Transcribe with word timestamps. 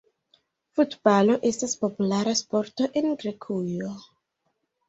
Futbalo 0.79 1.35
estas 1.51 1.77
populara 1.83 2.35
sporto 2.41 2.89
en 3.03 3.15
Grekujo. 3.25 3.95